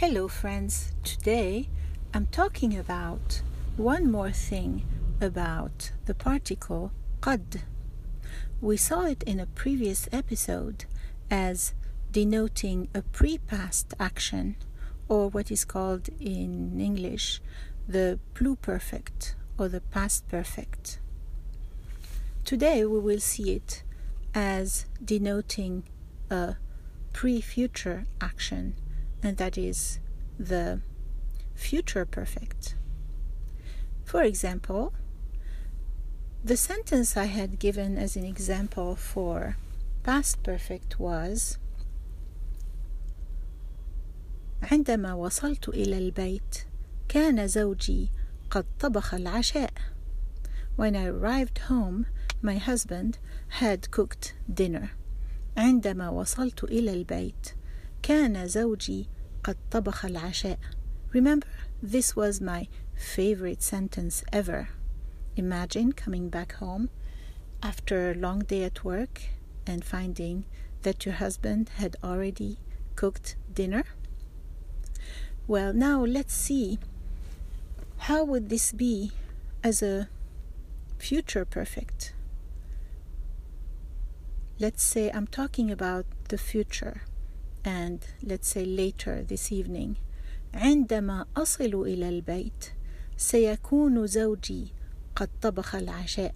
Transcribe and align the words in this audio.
Hello, 0.00 0.28
friends. 0.28 0.92
Today 1.04 1.68
I'm 2.14 2.24
talking 2.24 2.74
about 2.74 3.42
one 3.76 4.10
more 4.10 4.30
thing 4.30 4.86
about 5.20 5.92
the 6.06 6.14
particle 6.14 6.90
قد. 7.20 7.64
We 8.62 8.78
saw 8.78 9.04
it 9.04 9.22
in 9.24 9.38
a 9.38 9.44
previous 9.44 10.08
episode 10.10 10.86
as 11.30 11.74
denoting 12.10 12.88
a 12.94 13.02
pre 13.02 13.36
past 13.36 13.92
action, 14.00 14.56
or 15.06 15.28
what 15.28 15.50
is 15.50 15.66
called 15.66 16.08
in 16.18 16.80
English 16.80 17.42
the 17.86 18.18
pluperfect 18.32 19.34
or 19.58 19.68
the 19.68 19.82
past 19.82 20.26
perfect. 20.30 20.98
Today 22.46 22.86
we 22.86 23.00
will 23.00 23.20
see 23.20 23.52
it 23.52 23.82
as 24.34 24.86
denoting 25.04 25.82
a 26.30 26.56
pre 27.12 27.42
future 27.42 28.06
action 28.18 28.76
and 29.23 29.37
that 29.37 29.57
is 29.57 29.99
the 30.39 30.81
future 31.55 32.05
perfect. 32.05 32.75
For 34.03 34.21
example, 34.21 34.93
the 36.43 36.57
sentence 36.57 37.17
I 37.17 37.25
had 37.25 37.57
given 37.57 37.97
as 37.97 38.15
an 38.15 38.23
example 38.23 38.95
for 38.95 39.57
past 40.03 40.43
perfect 40.43 40.99
was 40.99 41.57
عندما 44.61 45.13
وصلت 45.13 45.69
إلى 45.69 45.97
البيت 45.97 46.65
كان 47.07 47.47
زوجي 47.47 48.09
قد 48.49 48.65
طبخ 48.79 49.13
العشاء. 49.13 49.71
When 50.75 50.95
I 50.95 51.05
arrived 51.05 51.59
home, 51.69 52.05
my 52.41 52.57
husband 52.57 53.17
had 53.59 53.91
cooked 53.91 54.33
dinner. 54.51 54.91
عندما 55.57 56.09
وصلت 56.09 56.63
إلى 56.63 56.93
البيت 56.93 57.55
كان 58.01 58.47
زوجي 58.47 59.07
قد 59.43 59.57
طبخ 59.71 60.05
العشاء. 60.05 60.57
Remember, 61.13 61.47
this 61.81 62.15
was 62.15 62.41
my 62.41 62.67
favorite 62.95 63.61
sentence 63.61 64.23
ever. 64.33 64.69
Imagine 65.35 65.91
coming 65.91 66.29
back 66.29 66.53
home 66.53 66.89
after 67.61 68.11
a 68.11 68.15
long 68.15 68.39
day 68.39 68.63
at 68.63 68.83
work 68.83 69.21
and 69.67 69.83
finding 69.83 70.45
that 70.83 71.05
your 71.05 71.15
husband 71.15 71.69
had 71.77 71.95
already 72.03 72.57
cooked 72.95 73.35
dinner. 73.53 73.83
Well, 75.47 75.73
now 75.73 76.03
let's 76.03 76.33
see 76.33 76.79
how 77.97 78.23
would 78.23 78.49
this 78.49 78.71
be 78.71 79.11
as 79.63 79.81
a 79.81 80.09
future 80.97 81.45
perfect. 81.45 82.13
Let's 84.59 84.83
say 84.83 85.11
I'm 85.11 85.27
talking 85.27 85.69
about 85.71 86.05
the 86.29 86.37
future 86.37 87.01
and 87.63 87.99
let's 88.23 88.47
say 88.47 88.65
later 88.65 89.23
this 89.23 89.51
evening 89.51 89.95
عندما 90.53 91.25
أصل 91.37 91.75
إلى 91.75 92.09
البيت 92.09 92.65
سيكون 93.17 94.07
زوجي 94.07 94.67
قد 95.15 95.29
طبخ 95.41 95.75
العشاء 95.75 96.33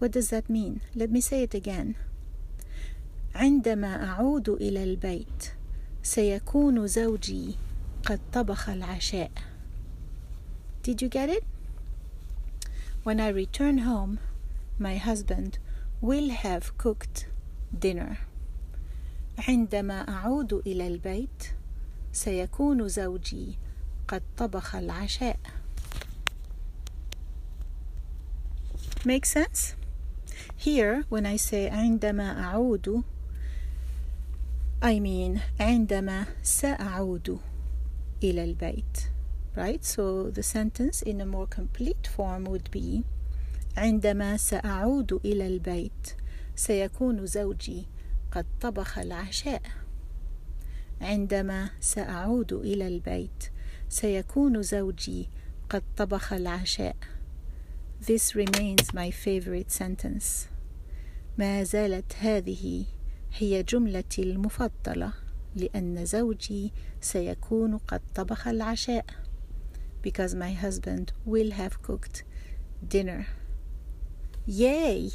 What 0.00 0.12
does 0.12 0.30
that 0.30 0.48
mean? 0.48 0.80
Let 0.94 1.10
me 1.10 1.20
say 1.20 1.42
it 1.42 1.54
again 1.54 1.94
عندما 3.34 4.04
أعود 4.04 4.48
إلى 4.48 4.84
البيت 4.84 5.52
سيكون 6.02 6.86
زوجي 6.86 7.54
قد 8.04 8.20
طبخ 8.32 8.68
العشاء 8.68 9.30
Did 10.82 11.02
you 11.02 11.08
get 11.08 11.28
it? 11.28 11.44
When 13.04 13.20
I 13.20 13.28
return 13.28 13.78
home, 13.78 14.18
my 14.78 14.96
husband 14.96 15.58
will 16.00 16.30
have 16.30 16.76
cooked 16.78 17.26
dinner. 17.78 18.18
عندما 19.37 20.09
أعود 20.09 20.53
إلى 20.53 20.87
البيت 20.87 21.43
سيكون 22.13 22.87
زوجي 22.87 23.57
قد 24.07 24.21
طبخ 24.37 24.75
العشاء. 24.75 25.39
Make 29.05 29.25
sense? 29.25 29.75
Here, 30.57 31.05
when 31.09 31.25
I 31.25 31.35
say 31.35 31.69
عندما 31.69 32.43
أعود, 32.43 33.03
I 34.81 34.99
mean 34.99 35.41
عندما 35.59 36.25
سأعود 36.43 37.39
إلى 38.23 38.43
البيت. 38.43 39.09
Right? 39.55 39.85
So 39.85 40.29
the 40.29 40.43
sentence 40.43 41.01
in 41.01 41.21
a 41.21 41.25
more 41.25 41.47
complete 41.47 42.07
form 42.07 42.45
would 42.45 42.71
be 42.71 43.03
عندما 43.77 44.37
سأعود 44.37 45.19
إلى 45.25 45.47
البيت 45.47 46.15
سيكون 46.55 47.25
زوجي 47.25 47.85
قد 48.35 48.45
طبخ 48.61 48.97
العشاء 48.97 49.61
عندما 51.01 51.69
سأعود 51.79 52.53
إلى 52.53 52.87
البيت 52.87 53.43
سيكون 53.89 54.61
زوجي 54.61 55.29
قد 55.69 55.83
طبخ 55.97 56.33
العشاء 56.33 56.95
This 58.01 58.35
remains 58.35 58.93
my 58.93 59.11
favorite 59.11 59.71
sentence 59.71 60.49
ما 61.37 61.63
زالت 61.63 62.15
هذه 62.15 62.85
هي 63.33 63.63
جملتي 63.63 64.23
المفضلة 64.23 65.13
لأن 65.55 66.05
زوجي 66.05 66.73
سيكون 67.01 67.77
قد 67.77 68.01
طبخ 68.15 68.47
العشاء 68.47 69.05
because 70.07 70.35
my 70.35 70.51
husband 70.51 71.13
will 71.25 71.51
have 71.51 71.81
cooked 71.81 72.23
dinner. 72.87 73.27
Yay! 74.45 75.11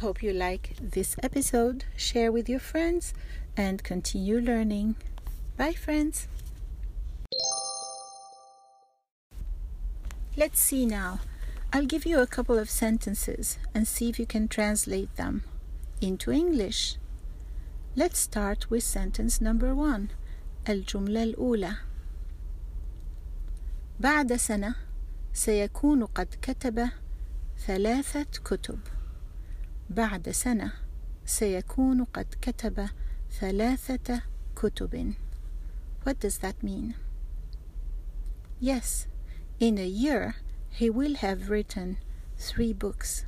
Hope 0.00 0.22
you 0.22 0.32
like 0.32 0.74
this 0.80 1.16
episode. 1.22 1.84
Share 1.96 2.30
with 2.30 2.48
your 2.48 2.60
friends 2.60 3.14
and 3.56 3.82
continue 3.82 4.40
learning. 4.40 4.96
Bye, 5.56 5.72
friends. 5.72 6.28
Let's 10.36 10.60
see 10.60 10.84
now. 10.84 11.20
I'll 11.72 11.86
give 11.86 12.04
you 12.04 12.20
a 12.20 12.26
couple 12.26 12.58
of 12.58 12.68
sentences 12.68 13.58
and 13.74 13.88
see 13.88 14.08
if 14.08 14.18
you 14.18 14.26
can 14.26 14.48
translate 14.48 15.14
them 15.16 15.44
into 16.00 16.30
English. 16.30 16.96
Let's 17.94 18.18
start 18.18 18.70
with 18.70 18.82
sentence 18.82 19.40
number 19.40 19.74
one. 19.74 20.10
الجملة 20.68 21.22
الأولى 21.22 21.76
بعد 24.00 24.32
سنة 24.36 24.74
سيكون 25.32 26.04
قد 26.04 26.28
كتب 26.42 26.88
ثلاثة 27.66 28.26
كتب 28.44 28.78
بعد 29.91 30.29
سنة 30.29 30.71
سيكون 31.25 32.03
قد 32.03 32.25
كتب 32.41 32.89
ثلاثة 33.39 34.21
كتب 34.55 35.13
What 36.05 36.19
does 36.19 36.37
that 36.37 36.63
mean? 36.63 36.95
Yes, 38.61 39.07
in 39.59 39.77
a 39.77 39.85
year 39.85 40.35
he 40.69 40.89
will 40.89 41.15
have 41.15 41.49
written 41.49 41.97
three 42.37 42.73
books. 42.73 43.25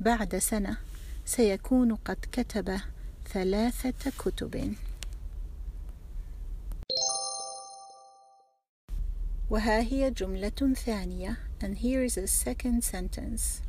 بعد 0.00 0.36
سنة 0.36 0.76
سيكون 1.24 1.94
قد 1.94 2.18
كتب 2.32 2.80
ثلاثة 3.32 4.12
كتب. 4.18 4.74
وها 9.50 9.80
هي 9.80 10.10
جملة 10.10 10.74
ثانية 10.74 11.36
and 11.60 11.78
here 11.78 12.02
is 12.02 12.16
a 12.16 12.26
second 12.26 12.82
sentence 12.82 13.62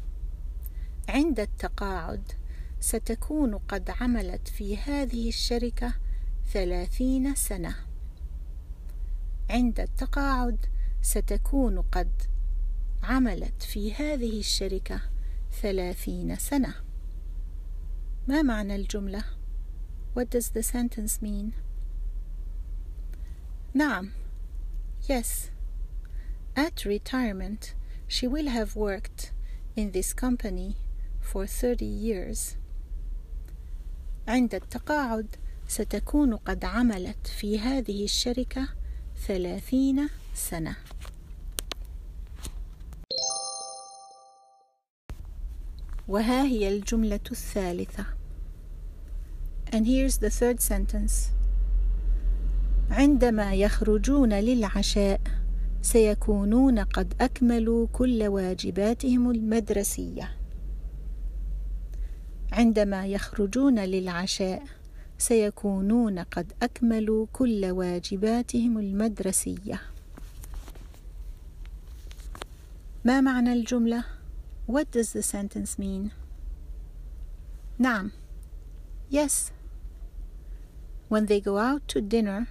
عند 1.08 1.40
التقاعد 1.40 2.32
ستكون 2.80 3.56
قد 3.58 3.90
عملت 4.02 4.48
في 4.48 4.78
هذه 4.78 5.30
الشركة 5.30 5.94
ثلاثين 6.54 7.36
سنة 7.36 7.76
عند 9.50 9.80
التقاعد 9.80 10.66
ستكون 11.02 11.82
قد 11.82 12.12
عملت 13.04 13.64
في 13.64 13.94
هذه 13.94 14.40
الشركة 14.40 15.02
ثلاثين 15.62 16.36
سنة 16.36 16.74
ما 18.28 18.42
معنى 18.42 18.76
الجملة؟ 18.76 19.24
What 20.16 20.30
does 20.30 20.50
the 20.50 20.64
sentence 20.64 21.22
mean? 21.22 21.52
نعم 23.74 24.12
Yes 25.08 25.52
At 26.56 26.86
retirement 26.86 27.76
she 28.08 28.28
will 28.28 28.48
have 28.48 28.76
worked 28.76 29.32
in 29.76 29.92
this 29.92 30.14
company 30.14 30.76
for 31.34 31.46
30 31.46 31.86
years. 31.86 32.58
عند 34.28 34.56
التقاعد 34.56 35.36
ستكون 35.68 36.36
قد 36.36 36.66
عملت 36.66 37.28
في 37.28 37.60
هذه 37.60 38.04
الشركة 38.04 38.68
ثلاثين 39.28 40.10
سنة. 40.34 40.76
وها 46.08 46.44
هي 46.44 46.70
الجملة 46.70 47.20
الثالثة. 47.32 48.06
And 49.72 49.86
here's 49.86 50.18
the 50.18 50.30
third 50.30 50.62
sentence. 50.62 51.14
عندما 52.92 53.54
يخرجون 53.54 54.34
للعشاء 54.34 55.22
سيكونون 55.82 56.80
قد 56.80 57.14
أكملوا 57.22 57.88
كل 57.94 58.24
واجباتهم 58.24 59.32
المدرسية. 59.32 60.37
عندما 62.58 63.06
يخرجون 63.08 63.80
للعشاء 63.80 64.64
سيكونون 65.18 66.20
قد 66.20 66.54
أكملوا 66.62 67.28
كل 67.34 67.66
واجباتهم 67.66 68.78
المدرسية 68.78 69.82
ما 73.06 73.22
معنى 73.22 73.54
الجملة؟ 73.54 74.04
What 74.68 74.92
does 74.92 75.14
the 75.14 75.22
sentence 75.24 75.80
mean? 75.80 76.12
نعم 77.80 78.12
Yes 79.12 79.52
When 81.10 81.26
they 81.28 81.40
go 81.40 81.58
out 81.60 81.88
to 81.90 82.02
dinner 82.02 82.48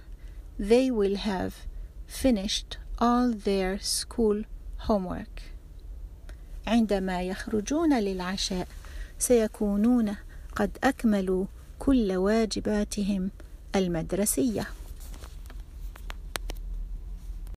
they 0.57 0.89
will 0.89 1.17
have 1.17 1.53
finished 2.07 2.77
all 2.97 3.31
their 3.33 3.77
school 3.79 4.43
homework 4.87 5.41
عندما 6.67 7.21
يخرجون 7.21 7.99
للعشاء 7.99 8.67
سيكونون 9.19 10.15
قد 10.55 10.77
أكملوا 10.83 11.45
كل 11.79 12.11
واجباتهم 12.15 13.29
المدرسية. 13.75 14.67